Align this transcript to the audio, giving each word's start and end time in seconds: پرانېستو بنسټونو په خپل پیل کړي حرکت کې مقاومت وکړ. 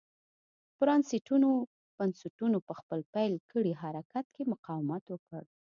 پرانېستو 0.77 1.51
بنسټونو 1.97 2.57
په 2.67 2.73
خپل 2.79 2.99
پیل 3.13 3.33
کړي 3.51 3.71
حرکت 3.81 4.25
کې 4.35 4.43
مقاومت 4.53 5.03
وکړ. 5.09 5.43